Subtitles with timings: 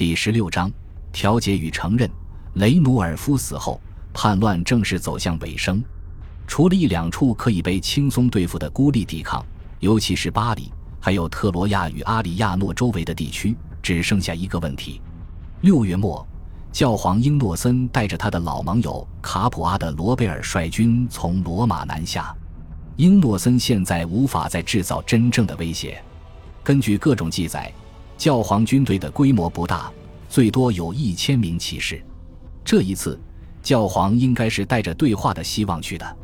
[0.00, 0.72] 第十六章
[1.12, 2.10] 调解与承认。
[2.54, 3.78] 雷努尔夫死后，
[4.14, 5.84] 叛乱正式走向尾声。
[6.46, 9.44] 除了一两处可以被轻松对付的孤立抵抗，
[9.78, 15.02] 尤其是巴黎，还有特罗亚与阿里亚诺周围的地区，只剩下一个问题。
[15.60, 16.26] 六月末，
[16.72, 22.34] 教皇英诺森带着他的老盟友卡普阿的罗贝尔率军从罗马南下。
[22.96, 26.02] 英诺森现在无法再制造真正的威胁。
[26.64, 27.70] 根据各种记载，
[28.20, 29.90] 教皇军队的规模不大，
[30.28, 32.04] 最多有一千名骑士。
[32.62, 33.18] 这一次，
[33.62, 36.16] 教皇应该是带着对话的希望去的。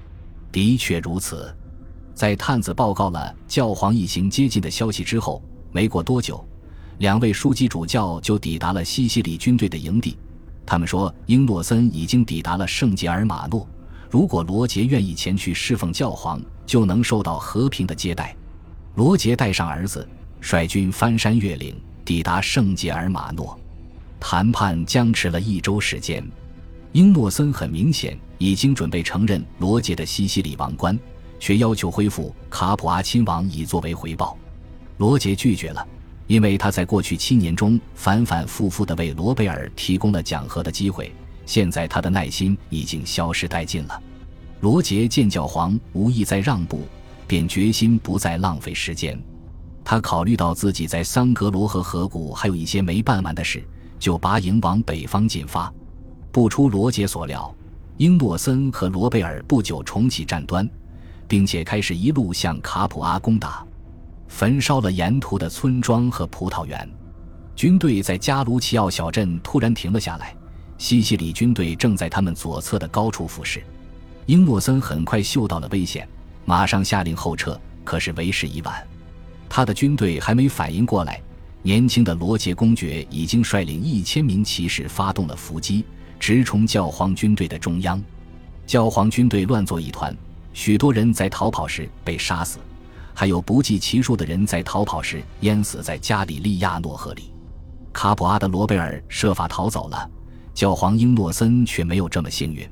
[0.53, 1.57] 的确如此，
[2.15, 6.47] 在探子报告了教皇一行接近的消息之后，没过多久，
[6.99, 10.19] 两位枢机主教就抵达了西西里军队的营地。
[10.67, 13.67] 他们说，英诺森已经抵达了圣杰尔马诺，
[14.11, 18.37] 如果罗杰愿意前去侍奉教皇，就能受到和平的接待。
[18.97, 20.07] 罗杰带上儿子，
[20.41, 23.59] 率军翻山越岭，抵达圣杰尔马诺。
[24.19, 26.25] 谈判僵持了一周时间。
[26.93, 30.99] 英诺森很明显已经准备承认罗杰的西西里王冠，
[31.39, 34.37] 却要求恢复卡普阿亲王以作为回报。
[34.97, 35.87] 罗杰拒绝了，
[36.27, 41.13] 因为他在过去七年中反反复复地为罗贝尔提供了讲和的机会，
[41.45, 44.03] 现在他的耐心已经消失殆尽了。
[44.63, 46.89] 罗杰见教皇无意再让步，
[47.27, 49.23] 便决心不再浪费时间。
[49.89, 53.65] 他考虑到自己在桑格罗和河谷还有一些没办完的事，
[54.01, 55.73] 就拔营往北方进发。
[56.33, 57.55] 不出罗杰所料，
[57.97, 60.69] 英诺森和罗贝尔不久重启战端，
[61.29, 63.65] 并且开始一路向卡普阿攻打，
[64.27, 66.91] 焚烧了沿途的村庄和葡萄园。
[67.55, 70.35] 军队在加卢齐奥小镇突然停了下来，
[70.79, 73.63] 西西里军队正在他们左侧的高处俯视。
[74.27, 76.09] 英诺森很快嗅到了危险，
[76.45, 78.85] 马上下令后撤，可是为时已晚。
[79.57, 81.19] 他的军队还没反应过来，
[81.63, 85.83] 年轻的罗杰公爵已经率领一千名骑士发动了伏击。
[86.21, 87.99] 直冲教皇军队的中央，
[88.67, 90.15] 教皇军队乱作一团，
[90.53, 92.59] 许多人在逃跑时被杀死，
[93.15, 97.33] 还有不计其数的人在逃跑时淹死在加里利亚诺河里。
[97.95, 100.11] 卡普阿的罗贝尔设法逃走了，
[100.53, 102.69] 教皇英诺森却没有这么幸运。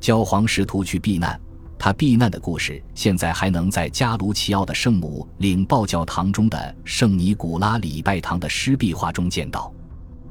[0.00, 1.38] 教皇试图去避难，
[1.78, 9.72] 他避难的故事现在还能在加卢齐奥的圣母领报教堂中的圣尼古拉礼拜堂的湿壁画中见到，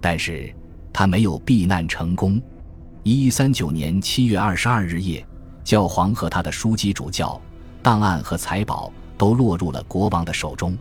[0.01, 0.53] 但是。
[0.95, 2.39] 他没有避难成功。
[3.01, 5.25] 一三九年七月二十二日夜，
[5.63, 7.41] 教皇和他的枢机主教、
[7.81, 10.77] 档案和财宝都落入了国王的手中。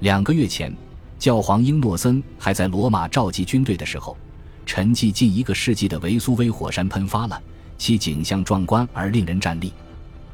[0.00, 0.74] 两个月前，
[1.18, 4.16] 教皇英诺森还在罗马召集军队的时候，
[4.64, 7.38] 沉寂近一个世纪的维苏威火山喷发了，
[7.76, 9.70] 其景象壮观而令人站立。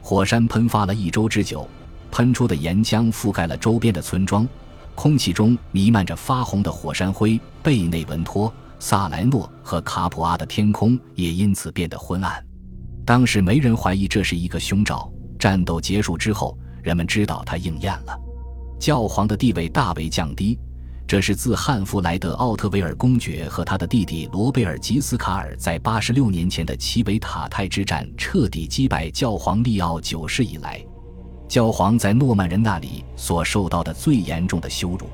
[0.08, 1.68] 火山喷发了一周之久，
[2.10, 4.48] 喷出的岩浆覆盖了周边的村庄，
[4.94, 8.50] 空气中弥漫着发红的火山灰，贝内文托。
[8.78, 12.42] 萨莱诺和卡普阿的天空也因此变得昏暗。
[13.04, 15.12] 当时没人怀疑这是一个凶兆。
[15.38, 18.18] 战斗结束之后，人们知道它应验了。
[18.80, 20.58] 教皇的地位大为降低，
[21.08, 30.84] 这是自汉弗莱德奥特维尔公爵和他的弟弟罗贝尔吉斯卡尔在八十六年前的奇维塔泰之战彻底击败教皇利奥九世以来，
[31.48, 35.08] 教皇在诺曼人那里所受到的最严重的羞辱。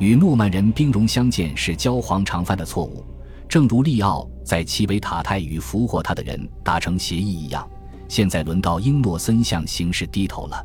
[0.00, 3.06] 与诺曼人兵戎相见是教皇常犯的错误，
[3.48, 7.64] 正如利奥在奇维塔泰与俘获他的人达成协议一样。
[8.08, 10.60] 现在轮到英诺森向形势低头了，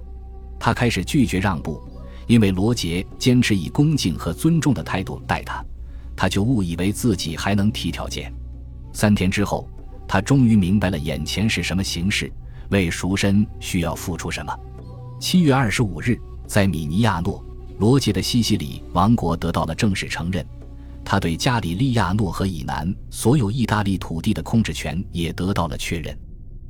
[0.60, 1.80] 他开始拒绝让步，
[2.28, 5.64] 因为罗杰坚持以恭敬和尊重的态度待他，
[6.16, 8.34] 他就误以为自己还能提条件。
[8.94, 9.70] 三天之后，
[10.08, 12.32] 他终于明白了眼前是什么形势，
[12.70, 14.60] 为赎身需要付出什么。
[15.20, 17.44] 七月二十五日，在米尼亚诺。
[17.78, 20.46] 罗杰的西西里王国得到了正式承认，
[21.04, 26.18] 他对加里利亚诺河以南所有意大利土地的控制权也得到了确认。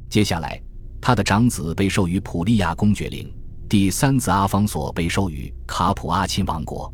[0.09, 0.59] 接下来，
[0.99, 3.31] 他的长子被授予普利亚公爵领，
[3.67, 6.93] 第三子阿方索被授予卡普阿亲王国。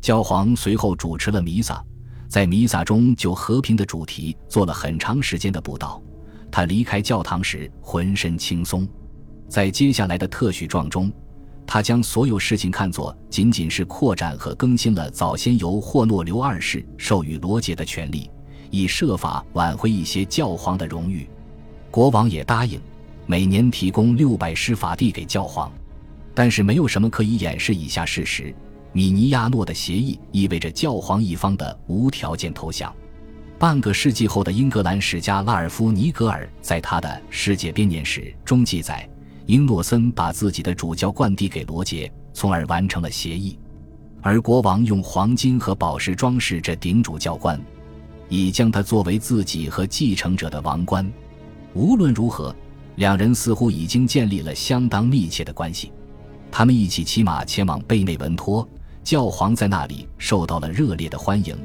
[0.00, 1.84] 教皇随后主持了弥撒，
[2.28, 6.00] 在弥撒中就和平的主题做了很长时间的布道。
[6.52, 8.86] 他离开教堂时浑身轻松。
[9.48, 11.12] 在接下来的特许状中。
[11.66, 18.30] 他将所有事情看作仅仅是扩展和更新了早先由霍诺留二世授予罗杰的权利，
[18.70, 21.26] 以设法挽回一些教皇的荣誉。
[21.90, 22.78] 国王也答应
[23.24, 25.72] 每年提供六百施法地给教皇，
[26.34, 28.54] 但是没有什么可以掩饰以下事实：
[28.92, 32.94] 米尼亚诺的协议意味着教皇一方的无条件投降。
[33.58, 39.08] 半个世纪后的英格兰史家拉尔夫·尼格尔在他的《世界编年史》中记载。
[39.46, 43.58] 英诺森把自己的主教冠递给罗杰，从而完成了协议。
[44.22, 47.60] 而国王用黄金和宝石装饰这顶主教官，
[48.30, 51.06] 以将他作为自己和继承者的王冠。
[51.74, 52.56] 无论如何，
[52.96, 55.92] 两人似乎已经建立了相当密切的关系。
[56.56, 58.66] 他们一起骑马前往贝内文托，
[59.02, 61.58] 教皇在那里受到了热烈的欢迎。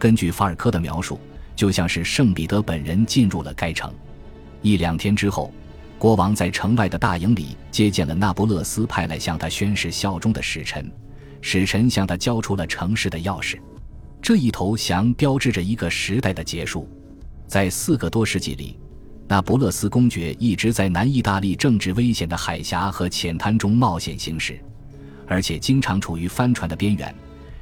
[0.00, 1.16] 根据法尔科的描述，
[1.54, 3.94] 就像是圣彼得本人进入了该城。
[4.60, 5.52] 一两天之后，
[5.96, 10.90] 国王在城外的大营里接见了那不勒斯派来向他宣誓效忠的使臣，
[11.40, 13.60] 使臣向他交出了城市的钥匙。
[14.20, 16.88] 这一投降标志着一个时代的结束。
[17.46, 18.76] 在四个多世纪里，
[19.32, 24.60] 那不勒斯公爵一直在南意大利政治危险的海峡和浅滩中冒险行驶，
[25.26, 27.14] 而且经常处于帆船的边缘。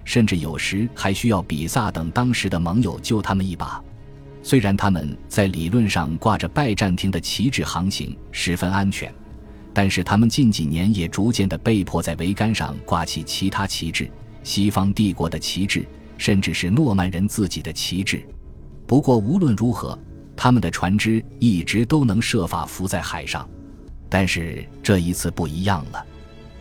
[0.04, 3.80] 甚至有时还需要比萨等当时的盟友救他们一把。
[4.42, 9.14] 虽然他们在理论上挂着拜占庭的旗帜航行十分安全，
[9.72, 14.10] 但是他们近几年也逐渐的被迫在桅杆上挂起其他旗帜，
[14.42, 15.86] 西方帝国的旗帜，
[16.18, 18.26] 甚至是诺曼人自己的旗帜。
[18.88, 19.96] 不过无论如何，
[20.42, 23.46] 他们的船只一直都能设法浮在海上。
[24.08, 26.02] 但是这一次不一样了。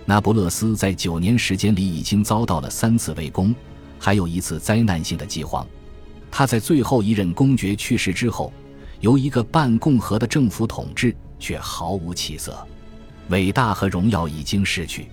[0.05, 3.55] 那不勒斯在九年时间里已经遭到了三次围攻，
[3.97, 5.65] 还有一次灾难性的饥荒。
[6.29, 8.51] 他在最后一任公爵去世之后，
[8.99, 12.67] 由一个半共和的政府统治，却毫无起色。
[13.29, 15.07] 伟大和荣耀已经逝去。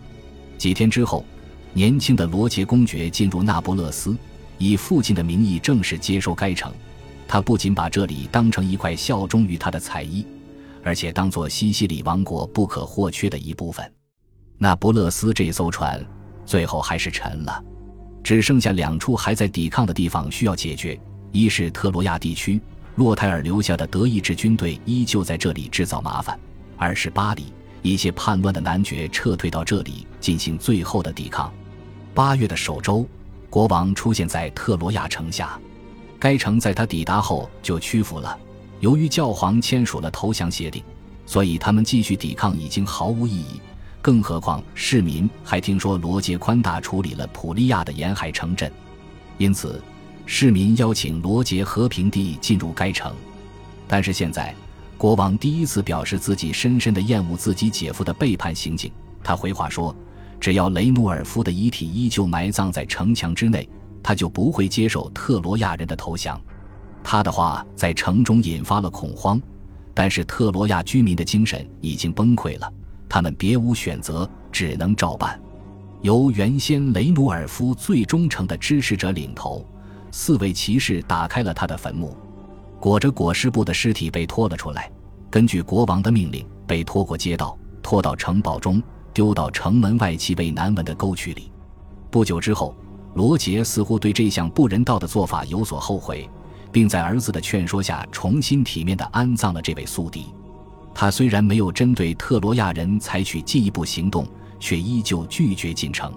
[0.59, 1.25] 几天之后，
[1.73, 4.17] 年轻的罗杰公爵进入那不勒斯，
[4.59, 6.73] 以父亲的名义正式接收该城。
[7.29, 10.25] 他不仅把这里当成一块效忠于他的彩衣，
[10.83, 13.93] 而且当做西西里王国不可或缺的一部分。
[14.59, 16.05] 那不勒斯这艘船
[16.45, 17.65] 最后还是沉了，
[18.23, 20.99] 只剩下两处还在抵抗的地方需要解决：
[21.33, 22.61] 一是特罗亚地区，
[22.95, 26.39] 洛泰尔留下的德意志军队依旧在这里制造麻烦；
[26.77, 27.53] 二是巴黎，
[27.83, 31.53] 一些叛乱的男爵撤退到这里进行最后的抵抗。
[32.15, 33.07] 八月的首周，
[33.51, 35.61] 国王出现在特罗亚城下，
[36.19, 38.39] 该城在他抵达后就屈服了。
[38.81, 40.83] 由于教皇签署了投降协定，
[41.25, 43.61] 所以他们继续抵抗已经毫无意义。
[44.03, 48.71] 更何况，市民还听说罗杰宽大处理了普利亚的沿海城镇，
[49.39, 49.83] 因此
[50.27, 53.13] 市民邀请罗杰和平地进入该城。
[53.89, 54.55] 但是现在，
[54.97, 58.93] 国王第一次表示自己深深的厌恶自己姐夫的背叛行径。
[59.25, 59.95] 他回话说
[60.39, 63.69] ：“只要雷努尔夫的遗体依旧埋葬在城墙之内，
[64.07, 66.41] 他就不会接受特罗亚人的投降。”
[67.03, 69.41] 他的话在城中引发了恐慌，
[69.93, 72.73] 但是特罗亚居民的精神已经崩溃了。
[73.09, 75.41] 他们别无选择，只能照办。
[76.03, 79.67] 由原先雷努尔夫最忠诚的支持者领头，
[80.13, 82.17] 四位骑士打开了他的坟墓，
[82.79, 84.89] 裹着裹尸布的尸体被拖了出来。
[85.29, 88.81] 根据国王的命令，被拖过街道，拖到城堡中，
[89.13, 91.51] 丢到城门外气味难闻的沟渠里。
[92.11, 92.75] 不久之后，
[93.17, 96.29] 罗杰似乎对这项不人道的做法有所后悔，
[96.71, 100.27] 并在儿子的劝说下，重新体面地安葬了这位宿敌。
[100.95, 104.29] 他虽然没有针对特罗亚人采取进一步行动，
[104.61, 106.13] 却依旧拒绝进城。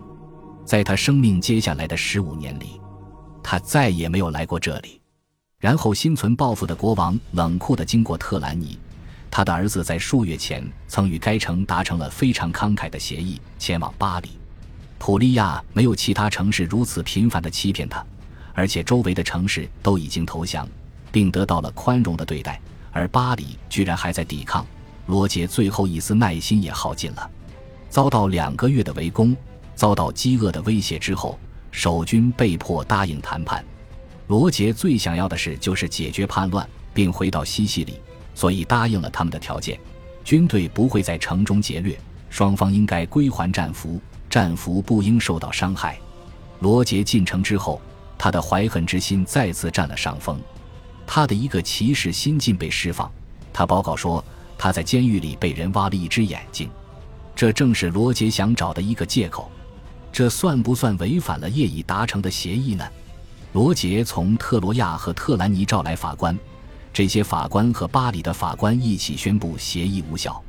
[0.65, 2.81] 在他生命接下来的十五年里，
[3.41, 4.99] 他再也没有来过这里。
[5.57, 8.77] 然后，心存报复的国王冷酷地经过特兰尼。
[9.31, 14.31] 他的儿子在数月前曾与该城达成了非常慷慨的协议，前往巴黎。
[14.99, 18.05] 普利亚没有其他城市如此频繁地欺骗他，
[18.53, 20.67] 而且周围的城市都已经投降，
[21.11, 22.61] 并得到了宽容的对待。
[22.91, 24.65] 而巴黎居然还在抵抗，
[25.07, 27.31] 罗杰最后一丝耐心也耗尽了。
[27.89, 29.35] 遭到两个月的围攻，
[29.73, 31.39] 遭到饥饿的威胁之后，
[31.71, 33.63] 守军被迫答应谈判。
[34.27, 37.99] 罗杰最想要的事就是解决叛乱，并回到西西里，
[38.35, 39.79] 所以答应了他们的条件：
[40.23, 41.97] 军队不会在城中劫掠，
[42.29, 43.99] 双方应该归还战俘，
[44.29, 45.97] 战俘不应受到伤害。
[46.59, 47.81] 罗杰进城之后，
[48.17, 50.39] 他的怀恨之心再次占了上风。
[51.07, 53.11] 他的一个骑士新近被释放，
[53.51, 54.23] 他报告说
[54.57, 56.69] 他在监狱里被人挖了一只眼睛，
[57.35, 59.49] 这正是罗杰想找的一个借口。
[60.11, 62.85] 这算不算违反了业已达成的协议呢？
[63.53, 66.37] 罗杰从特罗亚和特兰尼召来法官，
[66.93, 70.43] 这些法官和巴黎的法官一起宣布协议无效。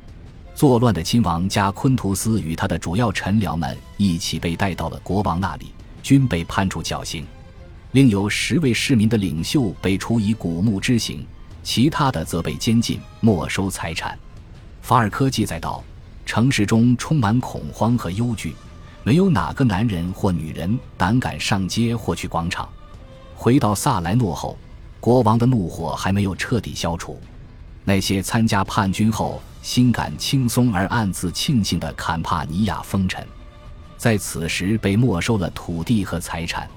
[0.61, 7.25] 作乱的亲王加昆图斯与他的主要臣僚们一起被带到了国王那里，均被判处绞刑。
[7.93, 11.25] 另有十位市民的领袖被处以古墓之刑，
[11.63, 14.15] 其他的则被监禁、没收财产。
[14.83, 15.83] 法尔科记载道
[16.27, 18.53] ：“城市中充满恐慌和忧惧，
[19.03, 22.69] 没有哪个男人或女人胆敢上街或去广场。”
[23.33, 24.55] 回到萨莱诺后，
[24.99, 27.19] 国王的怒火还没有彻底消除。
[27.83, 33.25] 那些参加叛军后 心感轻松而暗自庆幸的坎帕尼亚封臣，
[33.97, 36.67] 在此时被没收了土地和财产。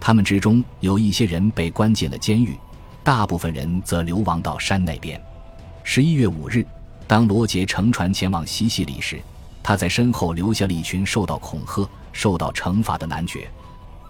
[0.00, 2.56] 他们之中有一些人被关进了监狱，
[3.02, 5.20] 大部分人则流亡到山那边。
[5.84, 6.66] 十一月五日，
[7.06, 9.20] 当罗杰乘船前往西西里时，
[9.62, 13.48] 他在身后留下了一群受到恐吓、受到惩罚的男爵。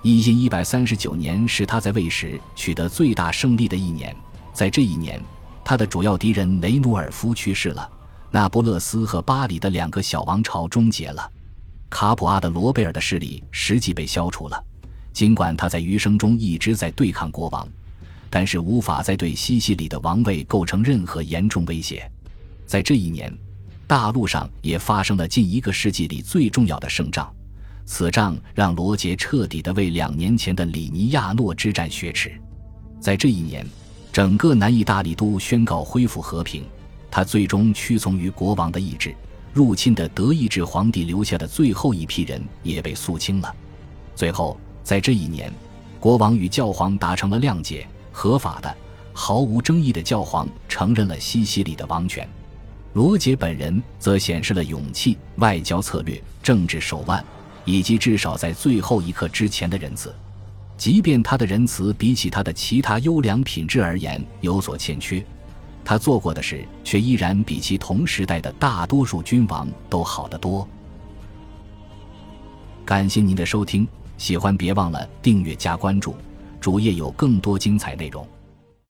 [0.03, 4.15] 一因一百三十九年是他在位时取得最大胜利的一年，
[4.53, 5.21] 在这一年，
[5.63, 7.89] 他的主要敌人雷努尔夫去世了，
[8.37, 11.33] 那不勒斯和巴黎的两个小王朝终结了，
[11.89, 14.63] 卡普阿的罗贝尔的势力实际被消除了。
[15.11, 17.67] 尽管他在余生中一直在对抗国王，
[18.29, 22.07] 但是无法再对西西里的王位构成任何严重威胁。
[22.67, 23.35] 在这一年，
[23.87, 27.35] 大陆上也发生了近一个世纪里最重要的胜仗，
[27.87, 32.39] 此仗让罗杰彻底的为两年前的里尼亚诺之战雪耻。
[33.01, 33.67] 在这一年，
[34.13, 36.65] 整个南意大利都宣告恢复和平，
[37.17, 39.17] 他最终屈从于国王的意志。
[39.55, 43.55] 入侵的德意志皇帝留下的最后一批人也被肃清了。
[44.15, 44.61] 最后。
[44.85, 45.51] 在这一年，
[45.99, 48.77] 国王与教皇达成了谅解，合法的、
[49.13, 52.29] 毫无争议的教皇承认了西西里的王权。
[52.93, 57.25] 罗杰本人则显示了勇气、外交策略、政治手腕，
[57.65, 60.15] 以及至少在最后一刻之前的仁慈。
[60.77, 65.25] 即便他的仁慈比起他的其他优良品质而言有所欠缺，
[65.89, 70.69] 他做过的事却依然比其同时代的大多数君王都好得多。
[72.85, 73.87] 感谢您的收听。
[74.19, 76.17] 喜欢别忘了订阅加关注，
[76.61, 78.27] 主页有更多精彩内容。